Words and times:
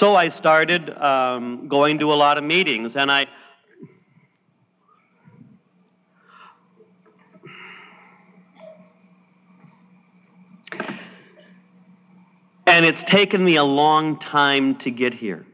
So 0.00 0.14
I 0.14 0.28
started 0.28 0.90
um, 0.90 1.66
going 1.66 1.98
to 1.98 2.12
a 2.12 2.14
lot 2.14 2.38
of 2.38 2.44
meetings, 2.44 2.94
and 2.94 3.10
I. 3.10 3.26
And 12.66 12.86
it's 12.86 13.02
taken 13.10 13.44
me 13.44 13.56
a 13.56 13.64
long 13.64 14.20
time 14.20 14.76
to 14.76 14.90
get 14.92 15.14
here. 15.14 15.44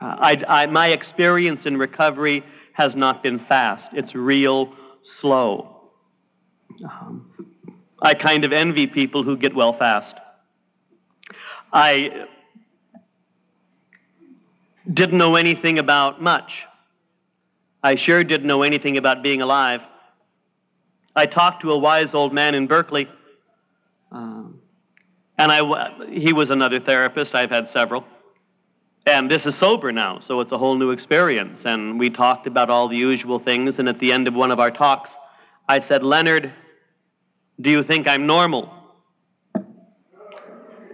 Uh, 0.00 0.16
I, 0.18 0.44
I, 0.48 0.66
my 0.66 0.86
experience 0.88 1.66
in 1.66 1.76
recovery 1.76 2.42
has 2.72 2.94
not 2.94 3.22
been 3.22 3.38
fast. 3.38 3.86
It's 3.92 4.14
real 4.14 4.72
slow. 5.20 5.90
Um, 6.82 7.30
I 8.00 8.14
kind 8.14 8.46
of 8.46 8.54
envy 8.54 8.86
people 8.86 9.24
who 9.24 9.36
get 9.36 9.54
well 9.54 9.74
fast. 9.74 10.14
I 11.70 12.26
didn't 14.92 15.18
know 15.18 15.36
anything 15.36 15.78
about 15.78 16.22
much. 16.22 16.66
I 17.82 17.96
sure 17.96 18.22
didn't 18.24 18.46
know 18.46 18.62
anything 18.62 18.96
about 18.96 19.22
being 19.22 19.42
alive. 19.42 19.80
I 21.16 21.26
talked 21.26 21.62
to 21.62 21.72
a 21.72 21.78
wise 21.78 22.14
old 22.14 22.32
man 22.32 22.54
in 22.54 22.66
Berkeley, 22.66 23.08
um, 24.12 24.60
and 25.38 25.50
I, 25.50 26.06
he 26.08 26.32
was 26.32 26.50
another 26.50 26.78
therapist. 26.78 27.34
I've 27.34 27.50
had 27.50 27.70
several. 27.72 28.04
And 29.06 29.30
this 29.30 29.46
is 29.46 29.56
sober 29.56 29.92
now, 29.92 30.20
so 30.20 30.40
it's 30.40 30.52
a 30.52 30.58
whole 30.58 30.76
new 30.76 30.90
experience. 30.90 31.62
And 31.64 31.98
we 31.98 32.10
talked 32.10 32.46
about 32.46 32.68
all 32.68 32.86
the 32.86 32.96
usual 32.96 33.38
things, 33.38 33.76
and 33.78 33.88
at 33.88 33.98
the 33.98 34.12
end 34.12 34.28
of 34.28 34.34
one 34.34 34.50
of 34.50 34.60
our 34.60 34.70
talks, 34.70 35.10
I 35.68 35.80
said, 35.80 36.02
Leonard, 36.02 36.52
do 37.60 37.70
you 37.70 37.82
think 37.82 38.06
I'm 38.06 38.26
normal? 38.26 38.72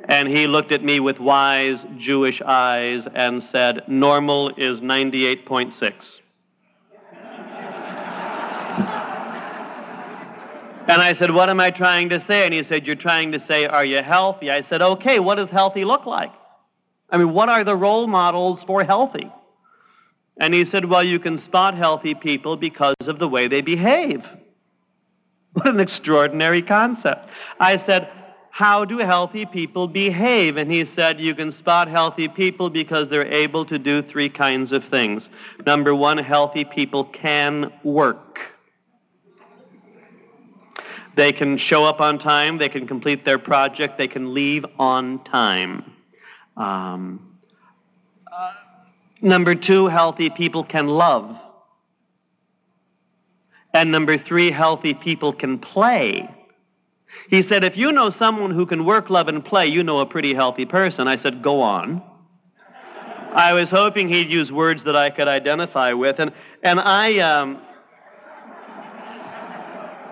And 0.08 0.28
he 0.28 0.46
looked 0.46 0.72
at 0.72 0.84
me 0.84 1.00
with 1.00 1.18
wise 1.18 1.78
Jewish 1.98 2.40
eyes 2.40 3.06
and 3.14 3.42
said, 3.42 3.88
normal 3.88 4.50
is 4.56 4.80
98.6. 4.80 6.20
And 10.88 11.02
I 11.02 11.14
said, 11.14 11.32
what 11.32 11.50
am 11.50 11.58
I 11.58 11.72
trying 11.72 12.10
to 12.10 12.24
say? 12.26 12.44
And 12.44 12.54
he 12.54 12.62
said, 12.62 12.86
you're 12.86 12.94
trying 12.94 13.32
to 13.32 13.40
say, 13.40 13.66
are 13.66 13.84
you 13.84 14.02
healthy? 14.02 14.52
I 14.52 14.62
said, 14.62 14.82
okay, 14.82 15.18
what 15.18 15.34
does 15.34 15.48
healthy 15.48 15.84
look 15.84 16.06
like? 16.06 16.30
I 17.10 17.18
mean, 17.18 17.32
what 17.32 17.48
are 17.48 17.64
the 17.64 17.74
role 17.74 18.06
models 18.06 18.62
for 18.64 18.84
healthy? 18.84 19.28
And 20.36 20.54
he 20.54 20.64
said, 20.64 20.84
well, 20.84 21.02
you 21.02 21.18
can 21.18 21.38
spot 21.38 21.74
healthy 21.74 22.14
people 22.14 22.56
because 22.56 22.94
of 23.06 23.18
the 23.18 23.28
way 23.28 23.48
they 23.48 23.62
behave. 23.62 24.24
What 25.54 25.68
an 25.68 25.80
extraordinary 25.80 26.60
concept. 26.60 27.30
I 27.58 27.78
said, 27.78 28.10
how 28.56 28.86
do 28.86 28.96
healthy 28.96 29.44
people 29.44 29.86
behave? 29.86 30.56
And 30.56 30.72
he 30.72 30.86
said, 30.86 31.20
you 31.20 31.34
can 31.34 31.52
spot 31.52 31.88
healthy 31.88 32.26
people 32.26 32.70
because 32.70 33.06
they're 33.06 33.30
able 33.30 33.66
to 33.66 33.78
do 33.78 34.00
three 34.00 34.30
kinds 34.30 34.72
of 34.72 34.82
things. 34.86 35.28
Number 35.66 35.94
one, 35.94 36.16
healthy 36.16 36.64
people 36.64 37.04
can 37.04 37.70
work. 37.84 38.40
They 41.16 41.32
can 41.32 41.58
show 41.58 41.84
up 41.84 42.00
on 42.00 42.18
time. 42.18 42.56
They 42.56 42.70
can 42.70 42.86
complete 42.86 43.26
their 43.26 43.38
project. 43.38 43.98
They 43.98 44.08
can 44.08 44.32
leave 44.32 44.64
on 44.78 45.22
time. 45.24 45.92
Um, 46.56 47.36
uh, 48.32 48.54
number 49.20 49.54
two, 49.54 49.88
healthy 49.88 50.30
people 50.30 50.64
can 50.64 50.88
love. 50.88 51.36
And 53.74 53.92
number 53.92 54.16
three, 54.16 54.50
healthy 54.50 54.94
people 54.94 55.34
can 55.34 55.58
play. 55.58 56.35
He 57.28 57.42
said, 57.42 57.64
if 57.64 57.76
you 57.76 57.92
know 57.92 58.10
someone 58.10 58.50
who 58.50 58.66
can 58.66 58.84
work, 58.84 59.10
love, 59.10 59.28
and 59.28 59.44
play, 59.44 59.66
you 59.66 59.82
know 59.82 60.00
a 60.00 60.06
pretty 60.06 60.34
healthy 60.34 60.64
person. 60.64 61.08
I 61.08 61.16
said, 61.16 61.42
go 61.42 61.60
on. 61.60 62.02
I 63.32 63.52
was 63.52 63.68
hoping 63.68 64.08
he'd 64.08 64.30
use 64.30 64.50
words 64.50 64.84
that 64.84 64.96
I 64.96 65.10
could 65.10 65.28
identify 65.28 65.92
with. 65.92 66.20
And, 66.20 66.32
and 66.62 66.80
I, 66.80 67.18
um, 67.18 67.60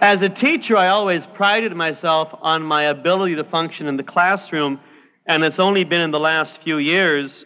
as 0.01 0.20
a 0.23 0.29
teacher, 0.29 0.77
I 0.77 0.89
always 0.89 1.23
prided 1.35 1.75
myself 1.75 2.36
on 2.42 2.63
my 2.63 2.85
ability 2.85 3.36
to 3.36 3.45
function 3.45 3.86
in 3.86 3.96
the 3.96 4.02
classroom 4.02 4.81
and 5.27 5.42
it's 5.45 5.58
only 5.58 5.85
been 5.85 6.02
in 6.02 6.11
the 6.11 6.20
last 6.20 6.58
few 6.63 6.79
years 6.79 7.45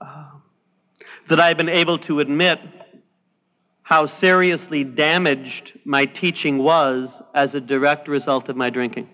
uh, 0.00 0.24
that 1.28 1.38
I've 1.38 1.56
been 1.56 1.68
able 1.68 1.98
to 1.98 2.20
admit 2.20 2.60
how 3.84 4.06
seriously 4.06 4.82
damaged 4.82 5.78
my 5.84 6.06
teaching 6.06 6.58
was 6.58 7.10
as 7.34 7.54
a 7.54 7.60
direct 7.60 8.08
result 8.08 8.48
of 8.48 8.56
my 8.56 8.70
drinking. 8.70 9.08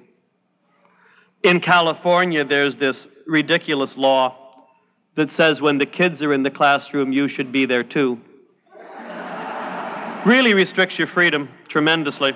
In 1.42 1.60
California, 1.60 2.44
there's 2.44 2.76
this 2.76 3.08
ridiculous 3.26 3.96
law 3.96 4.36
that 5.16 5.32
says 5.32 5.60
when 5.60 5.78
the 5.78 5.86
kids 5.86 6.22
are 6.22 6.32
in 6.32 6.44
the 6.44 6.50
classroom, 6.50 7.12
you 7.12 7.26
should 7.26 7.50
be 7.50 7.66
there 7.66 7.82
too. 7.82 8.20
really 10.24 10.54
restricts 10.54 10.98
your 10.98 11.08
freedom 11.08 11.48
tremendously. 11.68 12.32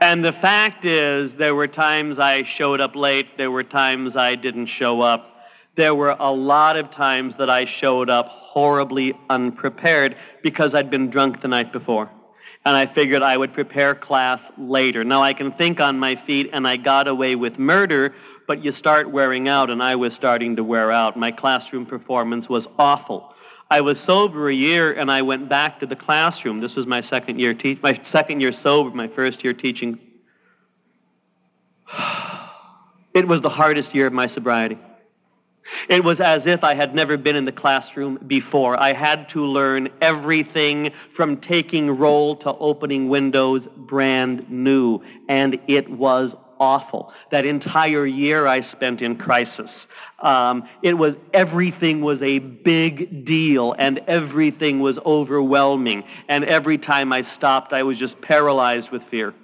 And 0.00 0.24
the 0.24 0.32
fact 0.32 0.84
is, 0.84 1.34
there 1.34 1.56
were 1.56 1.66
times 1.66 2.20
I 2.20 2.44
showed 2.44 2.80
up 2.80 2.94
late. 2.94 3.36
There 3.36 3.50
were 3.50 3.64
times 3.64 4.14
I 4.14 4.36
didn't 4.36 4.66
show 4.66 5.00
up. 5.00 5.26
There 5.74 5.94
were 5.94 6.16
a 6.20 6.30
lot 6.30 6.76
of 6.76 6.90
times 6.92 7.34
that 7.36 7.50
I 7.50 7.64
showed 7.64 8.08
up 8.08 8.39
horribly 8.50 9.16
unprepared 9.28 10.16
because 10.42 10.74
I'd 10.74 10.90
been 10.90 11.08
drunk 11.08 11.40
the 11.40 11.46
night 11.46 11.72
before. 11.72 12.10
And 12.64 12.76
I 12.76 12.84
figured 12.84 13.22
I 13.22 13.36
would 13.36 13.52
prepare 13.52 13.94
class 13.94 14.40
later. 14.58 15.04
Now 15.04 15.22
I 15.22 15.34
can 15.34 15.52
think 15.52 15.78
on 15.78 16.00
my 16.00 16.16
feet 16.16 16.50
and 16.52 16.66
I 16.66 16.76
got 16.76 17.06
away 17.06 17.36
with 17.36 17.60
murder, 17.60 18.12
but 18.48 18.64
you 18.64 18.72
start 18.72 19.08
wearing 19.08 19.46
out 19.46 19.70
and 19.70 19.80
I 19.80 19.94
was 19.94 20.14
starting 20.14 20.56
to 20.56 20.64
wear 20.64 20.90
out. 20.90 21.16
My 21.16 21.30
classroom 21.30 21.86
performance 21.86 22.48
was 22.48 22.66
awful. 22.76 23.32
I 23.70 23.82
was 23.82 24.00
sober 24.00 24.48
a 24.48 24.52
year 24.52 24.94
and 24.94 25.12
I 25.12 25.22
went 25.22 25.48
back 25.48 25.78
to 25.78 25.86
the 25.86 25.94
classroom. 25.94 26.60
This 26.60 26.74
was 26.74 26.86
my 26.88 27.02
second 27.02 27.38
year 27.38 27.54
te- 27.54 27.78
my 27.80 28.00
second 28.10 28.40
year 28.40 28.52
sober, 28.52 28.90
my 28.90 29.06
first 29.06 29.44
year 29.44 29.54
teaching. 29.54 29.98
It 33.12 33.26
was 33.26 33.40
the 33.40 33.50
hardest 33.50 33.92
year 33.92 34.06
of 34.06 34.12
my 34.12 34.28
sobriety. 34.28 34.78
It 35.88 36.04
was 36.04 36.20
as 36.20 36.46
if 36.46 36.64
I 36.64 36.74
had 36.74 36.94
never 36.94 37.16
been 37.16 37.36
in 37.36 37.44
the 37.44 37.52
classroom 37.52 38.18
before. 38.26 38.78
I 38.78 38.92
had 38.92 39.28
to 39.30 39.44
learn 39.44 39.88
everything 40.00 40.92
from 41.14 41.36
taking 41.38 41.90
roll 41.90 42.36
to 42.36 42.54
opening 42.54 43.08
windows 43.08 43.66
brand 43.76 44.50
new, 44.50 45.00
and 45.28 45.58
it 45.66 45.88
was 45.88 46.34
awful. 46.60 47.12
That 47.30 47.46
entire 47.46 48.04
year 48.04 48.46
I 48.46 48.60
spent 48.60 49.00
in 49.00 49.16
crisis. 49.16 49.86
Um, 50.20 50.68
it 50.82 50.94
was 50.94 51.16
everything 51.32 52.02
was 52.02 52.20
a 52.22 52.38
big 52.38 53.24
deal, 53.24 53.74
and 53.78 53.98
everything 54.06 54.80
was 54.80 54.98
overwhelming. 54.98 56.04
And 56.28 56.44
every 56.44 56.78
time 56.78 57.12
I 57.12 57.22
stopped, 57.22 57.72
I 57.72 57.82
was 57.82 57.98
just 57.98 58.20
paralyzed 58.20 58.90
with 58.90 59.02
fear. 59.04 59.34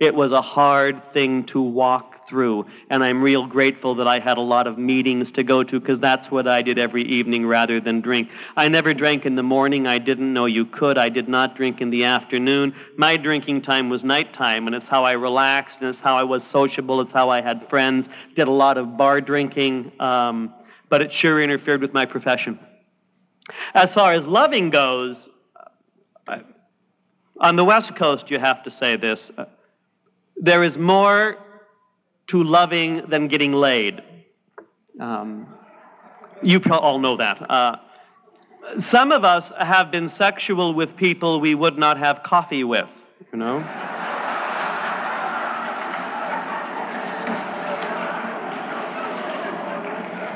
It 0.00 0.14
was 0.14 0.32
a 0.32 0.42
hard 0.42 1.12
thing 1.12 1.44
to 1.44 1.60
walk 1.60 2.09
through. 2.30 2.64
And 2.88 3.04
I'm 3.04 3.20
real 3.20 3.46
grateful 3.46 3.94
that 3.96 4.08
I 4.08 4.20
had 4.20 4.38
a 4.38 4.40
lot 4.40 4.66
of 4.66 4.78
meetings 4.78 5.30
to 5.32 5.42
go 5.42 5.62
to 5.62 5.78
because 5.78 5.98
that's 5.98 6.30
what 6.30 6.48
I 6.48 6.62
did 6.62 6.78
every 6.78 7.02
evening 7.02 7.46
rather 7.46 7.80
than 7.80 8.00
drink. 8.00 8.30
I 8.56 8.68
never 8.68 8.94
drank 8.94 9.26
in 9.26 9.34
the 9.34 9.42
morning. 9.42 9.86
I 9.86 9.98
didn't 9.98 10.32
know 10.32 10.46
you 10.46 10.64
could. 10.64 10.96
I 10.96 11.10
did 11.10 11.28
not 11.28 11.56
drink 11.56 11.82
in 11.82 11.90
the 11.90 12.04
afternoon. 12.04 12.74
My 12.96 13.18
drinking 13.18 13.60
time 13.62 13.90
was 13.90 14.02
nighttime, 14.02 14.66
and 14.66 14.74
it's 14.74 14.88
how 14.88 15.04
I 15.04 15.12
relaxed, 15.12 15.76
and 15.80 15.90
it's 15.90 16.00
how 16.00 16.16
I 16.16 16.22
was 16.22 16.42
sociable. 16.50 17.02
It's 17.02 17.12
how 17.12 17.28
I 17.28 17.42
had 17.42 17.68
friends. 17.68 18.08
Did 18.34 18.48
a 18.48 18.52
lot 18.52 18.78
of 18.78 18.96
bar 18.96 19.20
drinking, 19.20 19.92
um, 20.00 20.54
but 20.88 21.02
it 21.02 21.12
sure 21.12 21.42
interfered 21.42 21.82
with 21.82 21.92
my 21.92 22.06
profession. 22.06 22.58
As 23.74 23.92
far 23.92 24.12
as 24.12 24.24
loving 24.24 24.70
goes, 24.70 25.16
on 27.40 27.56
the 27.56 27.64
West 27.64 27.96
Coast, 27.96 28.30
you 28.30 28.38
have 28.38 28.62
to 28.64 28.70
say 28.70 28.96
this. 28.96 29.30
Uh, 29.36 29.46
there 30.36 30.62
is 30.62 30.76
more 30.76 31.38
to 32.30 32.44
loving 32.44 33.02
than 33.08 33.26
getting 33.26 33.52
laid. 33.52 34.02
Um, 35.00 35.48
you 36.42 36.60
all 36.70 36.98
know 36.98 37.16
that. 37.16 37.50
Uh, 37.50 37.76
some 38.90 39.10
of 39.10 39.24
us 39.24 39.44
have 39.58 39.90
been 39.90 40.08
sexual 40.08 40.72
with 40.72 40.94
people 40.96 41.40
we 41.40 41.56
would 41.56 41.76
not 41.76 41.98
have 41.98 42.22
coffee 42.22 42.62
with, 42.62 42.88
you 43.32 43.38
know? 43.38 43.58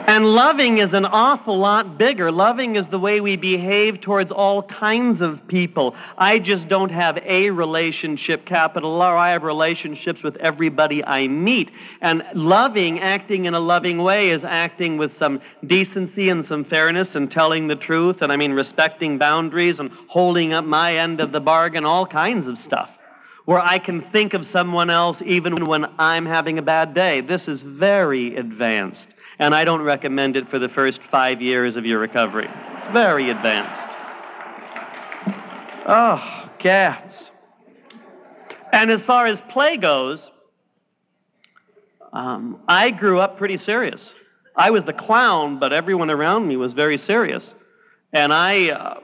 And 0.07 0.35
loving 0.35 0.79
is 0.79 0.93
an 0.93 1.07
awful 1.07 1.57
lot 1.59 1.97
bigger. 1.97 2.31
Loving 2.31 2.77
is 2.77 2.87
the 2.89 2.99
way 2.99 3.23
we 3.23 3.37
behave 3.37 4.03
towards 4.03 4.31
all 4.31 4.63
kinds 4.63 5.23
of 5.23 5.49
people. 5.49 5.97
I 6.19 6.39
just 6.39 6.69
don't 6.69 6.91
have 6.91 7.17
a 7.25 7.49
relationship, 7.51 8.45
capital 8.45 9.01
R. 9.01 9.17
I 9.17 9.31
have 9.31 9.45
relationships 9.45 10.23
with 10.23 10.37
everybody 10.37 11.03
I 11.03 11.29
meet. 11.29 11.71
And 12.03 12.23
loving, 12.35 13.01
acting 13.01 13.47
in 13.47 13.55
a 13.55 13.61
loving 13.61 13.97
way, 13.97 14.29
is 14.29 14.45
acting 14.45 14.99
with 14.99 15.19
some 15.19 15.41
decency 15.67 16.29
and 16.29 16.47
some 16.47 16.67
fairness 16.67 17.15
and 17.15 17.33
telling 17.33 17.69
the 17.69 17.77
truth. 17.77 18.21
And 18.21 18.31
I 18.31 18.37
mean 18.37 18.53
respecting 18.53 19.17
boundaries 19.17 19.81
and 19.81 19.91
holding 20.09 20.53
up 20.53 20.67
my 20.67 20.99
end 20.99 21.23
of 21.23 21.33
the 21.33 21.41
bargain, 21.41 21.87
all 21.87 22.07
kinds 22.07 22.47
of 22.47 22.59
stuff 22.59 22.91
where 23.47 23.61
I 23.61 23.79
can 23.79 24.01
think 24.11 24.33
of 24.33 24.47
someone 24.47 24.91
else 24.91 25.19
even 25.23 25.67
when 25.67 25.87
I'm 25.99 26.25
having 26.25 26.59
a 26.59 26.63
bad 26.63 26.95
day. 26.95 27.21
This 27.21 27.47
is 27.47 27.61
very 27.63 28.37
advanced. 28.37 29.09
And 29.39 29.55
I 29.55 29.65
don't 29.65 29.83
recommend 29.83 30.37
it 30.37 30.49
for 30.49 30.59
the 30.59 30.69
first 30.69 31.01
five 31.11 31.43
years 31.43 31.77
of 31.77 31.85
your 31.85 31.99
recovery. 31.99 32.49
It's 32.79 32.87
very 32.93 33.31
advanced. 33.31 33.95
Oh, 35.87 36.49
cats. 36.59 37.29
And 38.73 38.91
as 38.91 39.03
far 39.03 39.27
as 39.27 39.41
play 39.51 39.77
goes, 39.77 40.31
um, 42.13 42.61
I 42.69 42.91
grew 42.91 43.19
up 43.19 43.37
pretty 43.37 43.59
serious. 43.59 44.15
I 44.57 44.71
was 44.71 44.85
the 44.85 44.93
clown, 44.93 45.59
but 45.59 45.73
everyone 45.73 46.11
around 46.11 46.47
me 46.47 46.57
was 46.57 46.73
very 46.73 46.97
serious. 46.97 47.55
And 48.13 48.33
I, 48.33 48.71
uh, 48.71 49.01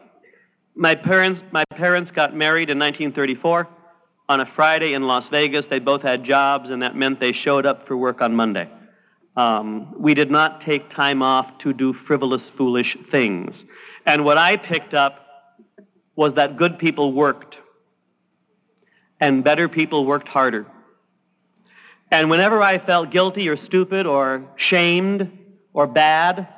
my 0.76 0.94
parents, 0.94 1.42
my 1.50 1.64
parents 1.74 2.12
got 2.12 2.34
married 2.34 2.70
in 2.70 2.78
1934 2.78 3.68
on 4.28 4.40
a 4.40 4.46
Friday 4.46 4.94
in 4.94 5.08
Las 5.08 5.26
Vegas. 5.28 5.66
They 5.66 5.80
both 5.80 6.02
had 6.02 6.22
jobs, 6.22 6.70
and 6.70 6.82
that 6.82 6.94
meant 6.94 7.18
they 7.18 7.32
showed 7.32 7.66
up 7.66 7.88
for 7.88 7.96
work 7.96 8.22
on 8.22 8.34
Monday. 8.34 8.68
Um, 9.36 9.94
we 10.00 10.14
did 10.14 10.30
not 10.30 10.60
take 10.60 10.90
time 10.90 11.22
off 11.22 11.58
to 11.58 11.72
do 11.72 11.92
frivolous, 11.92 12.48
foolish 12.48 12.96
things. 13.10 13.64
And 14.06 14.24
what 14.24 14.38
I 14.38 14.56
picked 14.56 14.94
up 14.94 15.26
was 16.16 16.34
that 16.34 16.56
good 16.56 16.78
people 16.78 17.12
worked, 17.12 17.58
and 19.20 19.44
better 19.44 19.68
people 19.68 20.04
worked 20.04 20.28
harder. 20.28 20.66
And 22.10 22.28
whenever 22.28 22.60
I 22.60 22.78
felt 22.78 23.10
guilty 23.10 23.48
or 23.48 23.56
stupid 23.56 24.06
or 24.06 24.44
shamed 24.56 25.38
or 25.72 25.86
bad, 25.86 26.48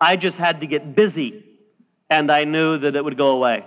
I 0.00 0.16
just 0.16 0.36
had 0.36 0.60
to 0.60 0.66
get 0.66 0.94
busy, 0.94 1.44
and 2.10 2.30
I 2.30 2.44
knew 2.44 2.76
that 2.78 2.94
it 2.94 3.04
would 3.04 3.16
go 3.16 3.30
away. 3.30 3.64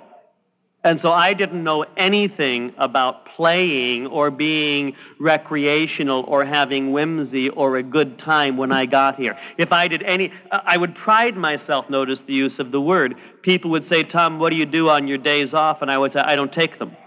And 0.83 1.01
so 1.01 1.11
I 1.11 1.33
didn't 1.33 1.63
know 1.63 1.85
anything 1.97 2.73
about 2.77 3.28
playing 3.39 4.05
or 4.07 4.29
being 4.29 4.93
recreational 5.17 6.25
or 6.27 6.43
having 6.43 6.91
whimsy 6.91 7.47
or 7.51 7.77
a 7.77 7.83
good 7.83 8.19
time 8.19 8.57
when 8.57 8.69
I 8.69 8.85
got 8.85 9.15
here. 9.15 9.39
If 9.57 9.71
I 9.71 9.87
did 9.87 10.03
any, 10.03 10.33
I 10.51 10.75
would 10.75 10.93
pride 10.93 11.37
myself, 11.37 11.89
notice 11.89 12.19
the 12.27 12.33
use 12.33 12.59
of 12.59 12.73
the 12.73 12.81
word. 12.81 13.15
People 13.41 13.71
would 13.71 13.87
say, 13.87 14.03
Tom, 14.03 14.39
what 14.39 14.49
do 14.49 14.57
you 14.57 14.65
do 14.65 14.89
on 14.89 15.07
your 15.07 15.17
days 15.17 15.53
off? 15.53 15.81
And 15.81 15.89
I 15.89 15.97
would 15.97 16.11
say, 16.11 16.19
I 16.19 16.35
don't 16.35 16.51
take 16.51 16.79
them. 16.79 16.97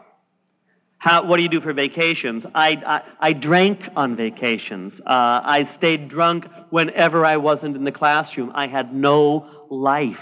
How, 0.96 1.22
what 1.22 1.36
do 1.36 1.42
you 1.42 1.50
do 1.50 1.60
for 1.60 1.74
vacations? 1.74 2.46
I, 2.54 2.82
I, 2.86 3.02
I 3.28 3.32
drank 3.34 3.90
on 3.94 4.16
vacations. 4.16 4.98
Uh, 5.00 5.42
I 5.44 5.68
stayed 5.74 6.08
drunk 6.08 6.48
whenever 6.70 7.26
I 7.26 7.36
wasn't 7.36 7.76
in 7.76 7.84
the 7.84 7.92
classroom. 7.92 8.52
I 8.54 8.68
had 8.68 8.94
no 8.94 9.66
life. 9.68 10.16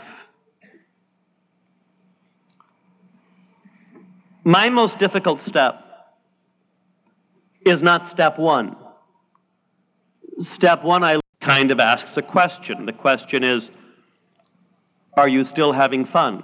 My 4.43 4.71
most 4.71 4.99
difficult 4.99 5.41
step 5.41 5.87
is 7.65 7.83
not 7.83 8.11
step 8.11 8.39
one. 8.39 8.77
Step 10.43 10.83
one, 10.83 11.05
I 11.05 11.21
kind 11.41 11.71
of 11.71 11.81
asks 11.81 12.17
a 12.17 12.23
question. 12.23 12.87
The 12.87 12.93
question 12.93 13.45
is, 13.45 13.71
are 15.15 15.29
you 15.29 15.45
still 15.45 15.73
having 15.73 16.07
fun? 16.07 16.43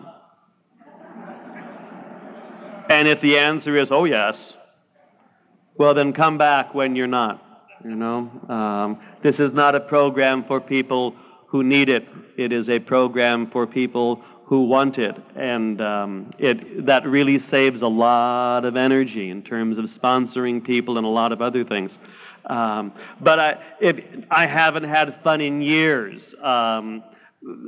And 2.88 3.08
if 3.08 3.20
the 3.20 3.38
answer 3.38 3.76
is, 3.76 3.88
oh 3.90 4.04
yes, 4.04 4.36
well 5.76 5.94
then 5.94 6.12
come 6.12 6.38
back 6.38 6.74
when 6.74 6.96
you're 6.96 7.06
not. 7.06 7.42
You 7.84 7.94
know, 7.94 8.30
um, 8.48 9.00
this 9.22 9.38
is 9.38 9.52
not 9.52 9.74
a 9.74 9.80
program 9.80 10.44
for 10.44 10.60
people 10.60 11.14
who 11.46 11.62
need 11.62 11.88
it. 11.88 12.06
It 12.36 12.52
is 12.52 12.68
a 12.68 12.78
program 12.78 13.50
for 13.50 13.66
people 13.66 14.22
who 14.46 14.62
want 14.62 14.96
it, 14.96 15.16
and 15.34 15.80
um, 15.80 16.32
it 16.38 16.86
that 16.86 17.04
really 17.04 17.40
saves 17.50 17.82
a 17.82 17.88
lot 17.88 18.64
of 18.64 18.76
energy 18.76 19.28
in 19.28 19.42
terms 19.42 19.76
of 19.76 19.86
sponsoring 19.86 20.64
people 20.64 20.98
and 20.98 21.04
a 21.04 21.10
lot 21.10 21.32
of 21.32 21.42
other 21.42 21.64
things. 21.64 21.90
Um, 22.44 22.92
but 23.20 23.40
I, 23.40 23.58
I 24.30 24.46
haven't 24.46 24.84
had 24.84 25.20
fun 25.24 25.40
in 25.40 25.62
years. 25.62 26.22
Um, 26.40 27.02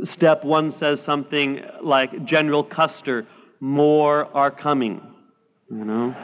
step 0.05 0.45
one 0.45 0.73
says 0.79 1.01
something 1.05 1.65
like 1.83 2.25
General 2.25 2.63
Custer, 2.63 3.27
more 3.59 4.29
are 4.33 4.53
coming. 4.53 5.03
You 5.69 5.85
know. 5.85 6.15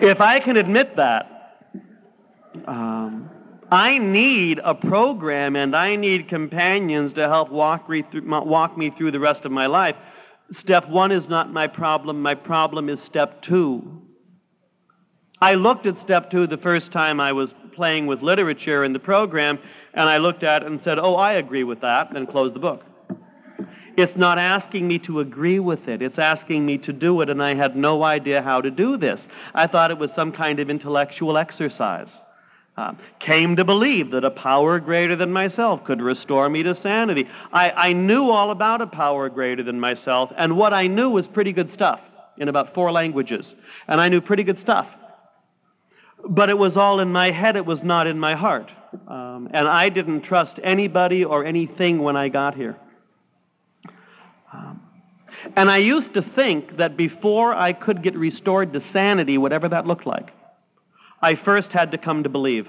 if 0.00 0.20
I 0.20 0.38
can 0.38 0.56
admit 0.56 0.94
that, 0.96 1.58
um, 2.66 3.28
I 3.72 3.96
need 3.96 4.60
a 4.62 4.74
program 4.74 5.56
and 5.56 5.74
I 5.74 5.96
need 5.96 6.28
companions 6.28 7.14
to 7.14 7.26
help 7.26 7.48
walk 7.48 7.88
me, 7.88 8.02
through, 8.02 8.28
walk 8.44 8.76
me 8.76 8.90
through 8.90 9.12
the 9.12 9.18
rest 9.18 9.46
of 9.46 9.50
my 9.50 9.64
life. 9.64 9.96
Step 10.52 10.90
one 10.90 11.10
is 11.10 11.26
not 11.26 11.50
my 11.50 11.68
problem. 11.68 12.20
My 12.20 12.34
problem 12.34 12.90
is 12.90 13.00
step 13.00 13.40
two. 13.40 14.02
I 15.40 15.54
looked 15.54 15.86
at 15.86 15.98
step 16.02 16.30
two 16.30 16.46
the 16.46 16.58
first 16.58 16.92
time 16.92 17.18
I 17.18 17.32
was 17.32 17.48
playing 17.74 18.06
with 18.06 18.20
literature 18.20 18.84
in 18.84 18.92
the 18.92 19.00
program, 19.00 19.58
and 19.94 20.06
I 20.06 20.18
looked 20.18 20.42
at 20.42 20.64
it 20.64 20.66
and 20.66 20.78
said, 20.84 20.98
oh, 20.98 21.14
I 21.14 21.32
agree 21.32 21.64
with 21.64 21.80
that, 21.80 22.14
and 22.14 22.28
closed 22.28 22.54
the 22.54 22.60
book. 22.60 22.84
It's 23.96 24.16
not 24.16 24.36
asking 24.36 24.86
me 24.86 24.98
to 25.00 25.20
agree 25.20 25.60
with 25.60 25.88
it. 25.88 26.02
It's 26.02 26.18
asking 26.18 26.66
me 26.66 26.76
to 26.76 26.92
do 26.92 27.22
it, 27.22 27.30
and 27.30 27.42
I 27.42 27.54
had 27.54 27.74
no 27.74 28.02
idea 28.02 28.42
how 28.42 28.60
to 28.60 28.70
do 28.70 28.98
this. 28.98 29.22
I 29.54 29.66
thought 29.66 29.90
it 29.90 29.96
was 29.96 30.10
some 30.12 30.30
kind 30.30 30.60
of 30.60 30.68
intellectual 30.68 31.38
exercise 31.38 32.10
uh, 32.76 32.94
came 33.18 33.56
to 33.56 33.64
believe 33.64 34.10
that 34.12 34.24
a 34.24 34.30
power 34.30 34.80
greater 34.80 35.14
than 35.14 35.32
myself 35.32 35.84
could 35.84 36.00
restore 36.00 36.48
me 36.48 36.62
to 36.62 36.74
sanity. 36.74 37.28
I, 37.52 37.70
I 37.70 37.92
knew 37.92 38.30
all 38.30 38.50
about 38.50 38.80
a 38.80 38.86
power 38.86 39.28
greater 39.28 39.62
than 39.62 39.78
myself, 39.78 40.32
and 40.36 40.56
what 40.56 40.72
I 40.72 40.86
knew 40.86 41.10
was 41.10 41.26
pretty 41.26 41.52
good 41.52 41.72
stuff 41.72 42.00
in 42.38 42.48
about 42.48 42.74
four 42.74 42.90
languages. 42.90 43.54
And 43.86 44.00
I 44.00 44.08
knew 44.08 44.20
pretty 44.20 44.42
good 44.42 44.60
stuff. 44.60 44.86
But 46.26 46.48
it 46.50 46.56
was 46.56 46.76
all 46.76 47.00
in 47.00 47.12
my 47.12 47.30
head. 47.30 47.56
It 47.56 47.66
was 47.66 47.82
not 47.82 48.06
in 48.06 48.18
my 48.18 48.34
heart. 48.34 48.70
Um, 49.08 49.48
and 49.52 49.66
I 49.66 49.88
didn't 49.88 50.22
trust 50.22 50.58
anybody 50.62 51.24
or 51.24 51.44
anything 51.44 52.02
when 52.02 52.16
I 52.16 52.28
got 52.28 52.54
here. 52.54 52.76
Um, 54.52 54.82
and 55.56 55.70
I 55.70 55.78
used 55.78 56.14
to 56.14 56.22
think 56.22 56.76
that 56.76 56.96
before 56.96 57.54
I 57.54 57.72
could 57.72 58.02
get 58.02 58.16
restored 58.16 58.72
to 58.74 58.82
sanity, 58.92 59.38
whatever 59.38 59.68
that 59.68 59.86
looked 59.86 60.06
like, 60.06 60.30
I 61.22 61.36
first 61.36 61.70
had 61.70 61.92
to 61.92 61.98
come 61.98 62.24
to 62.24 62.28
believe. 62.28 62.66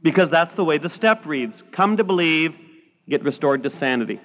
Because 0.00 0.30
that's 0.30 0.54
the 0.56 0.64
way 0.64 0.78
the 0.78 0.90
step 0.90 1.26
reads. 1.26 1.62
Come 1.72 1.98
to 1.98 2.04
believe, 2.04 2.54
get 3.08 3.22
restored 3.22 3.62
to 3.64 3.70
sanity. 3.70 4.20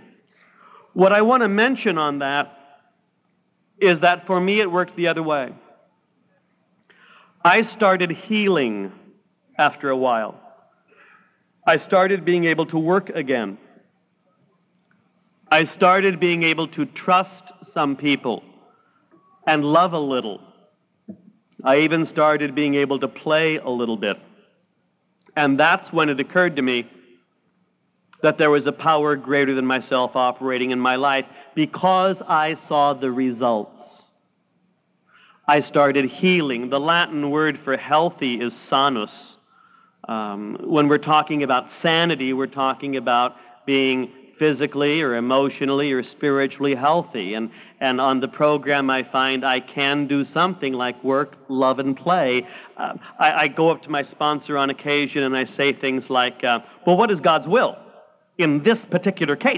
What 0.93 1.13
I 1.13 1.21
want 1.21 1.43
to 1.43 1.49
mention 1.49 1.97
on 1.97 2.19
that 2.19 2.53
is 3.77 3.99
that 3.99 4.25
for 4.25 4.39
me 4.39 4.61
it 4.61 4.71
worked 4.71 4.95
the 4.95 5.07
other 5.07 5.21
way. 5.21 5.53
I 7.43 7.63
started 7.63 8.11
healing 8.11 8.91
after 9.57 9.89
a 9.89 9.97
while. 9.97 10.39
I 11.65 11.77
started 11.79 12.25
being 12.25 12.45
able 12.45 12.65
to 12.67 12.79
work 12.79 13.09
again. 13.09 13.57
I 15.49 15.65
started 15.65 16.19
being 16.19 16.43
able 16.43 16.67
to 16.69 16.85
trust 16.85 17.43
some 17.73 17.95
people 17.95 18.43
and 19.45 19.63
love 19.63 19.93
a 19.93 19.99
little 19.99 20.41
I 21.67 21.79
even 21.79 22.07
started 22.07 22.55
being 22.55 22.75
able 22.75 22.97
to 22.99 23.09
play 23.09 23.57
a 23.57 23.69
little 23.69 23.97
bit. 23.97 24.17
And 25.35 25.59
that's 25.59 25.91
when 25.91 26.07
it 26.07 26.17
occurred 26.17 26.55
to 26.55 26.61
me 26.61 26.89
that 28.21 28.37
there 28.37 28.49
was 28.49 28.65
a 28.67 28.71
power 28.71 29.17
greater 29.17 29.53
than 29.53 29.65
myself 29.65 30.15
operating 30.15 30.71
in 30.71 30.79
my 30.79 30.95
life 30.95 31.25
because 31.55 32.15
I 32.25 32.55
saw 32.69 32.93
the 32.93 33.11
results. 33.11 34.01
I 35.45 35.59
started 35.59 36.05
healing. 36.05 36.69
The 36.69 36.79
Latin 36.79 37.31
word 37.31 37.59
for 37.59 37.75
healthy 37.75 38.39
is 38.39 38.53
sanus. 38.69 39.35
Um, 40.07 40.55
when 40.61 40.87
we're 40.87 40.99
talking 40.99 41.43
about 41.43 41.67
sanity, 41.81 42.31
we're 42.31 42.47
talking 42.47 42.95
about 42.95 43.35
being 43.65 44.13
physically 44.37 45.01
or 45.01 45.15
emotionally 45.15 45.91
or 45.91 46.03
spiritually 46.03 46.75
healthy. 46.75 47.33
And, 47.33 47.51
and 47.79 47.99
on 47.99 48.19
the 48.19 48.27
program, 48.27 48.89
I 48.89 49.03
find 49.03 49.45
I 49.45 49.59
can 49.59 50.07
do 50.07 50.25
something 50.25 50.73
like 50.73 51.03
work, 51.03 51.35
love, 51.47 51.79
and 51.79 51.95
play. 51.95 52.47
Uh, 52.75 52.95
I, 53.19 53.33
I, 53.33 53.47
go 53.47 53.69
up 53.69 53.83
to 53.83 53.89
my 53.89 54.03
sponsor 54.03 54.57
on 54.57 54.69
occasion 54.69 55.23
and 55.23 55.35
I 55.35 55.45
say 55.45 55.73
things 55.73 56.09
like, 56.09 56.43
uh, 56.43 56.59
well, 56.85 56.97
what 56.97 57.11
is 57.11 57.19
God's 57.19 57.47
will 57.47 57.77
in 58.37 58.63
this 58.63 58.79
particular 58.89 59.35
case? 59.35 59.57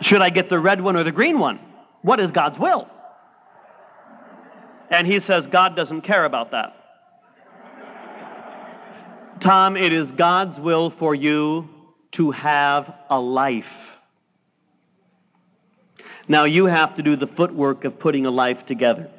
Should 0.00 0.20
I 0.20 0.30
get 0.30 0.50
the 0.50 0.58
red 0.58 0.80
one 0.80 0.96
or 0.96 1.04
the 1.04 1.12
green 1.12 1.38
one? 1.38 1.58
What 2.02 2.20
is 2.20 2.30
God's 2.30 2.58
will? 2.58 2.88
And 4.90 5.06
he 5.06 5.20
says, 5.20 5.46
God 5.46 5.74
doesn't 5.74 6.02
care 6.02 6.24
about 6.24 6.52
that. 6.52 6.74
Tom, 9.40 9.76
it 9.76 9.92
is 9.92 10.10
God's 10.12 10.58
will 10.58 10.90
for 10.90 11.14
you 11.14 11.68
to 12.12 12.30
have 12.30 12.92
a 13.10 13.20
life. 13.20 13.64
Now 16.28 16.44
you 16.44 16.66
have 16.66 16.96
to 16.96 17.02
do 17.02 17.16
the 17.16 17.26
footwork 17.26 17.84
of 17.84 17.98
putting 17.98 18.26
a 18.26 18.30
life 18.30 18.66
together. 18.66 19.10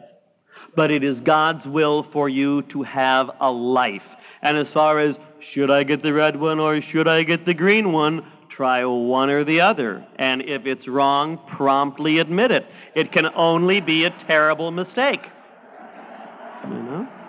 But 0.76 0.92
it 0.92 1.04
is 1.04 1.20
God's 1.22 1.66
will 1.66 2.04
for 2.04 2.30
you 2.30 2.62
to 2.64 2.84
have 2.84 3.32
a 3.40 3.52
life. 3.52 4.04
And 4.42 4.58
as 4.58 4.70
far 4.70 5.00
as 5.00 5.16
should 5.40 5.72
I 5.72 5.84
get 5.84 6.04
the 6.04 6.14
red 6.14 6.36
one 6.36 6.60
or 6.60 6.82
should 6.82 7.08
I 7.08 7.24
get 7.24 7.46
the 7.46 7.54
green 7.54 7.92
one, 7.92 8.26
try 8.50 8.84
one 8.86 9.30
or 9.30 9.44
the 9.44 9.62
other. 9.62 10.06
And 10.18 10.42
if 10.44 10.66
it's 10.66 10.88
wrong, 10.88 11.40
promptly 11.48 12.20
admit 12.20 12.52
it. 12.52 12.66
It 12.96 13.12
can 13.12 13.30
only 13.36 13.82
be 13.82 14.06
a 14.06 14.10
terrible 14.10 14.72
mistake. 14.72 15.30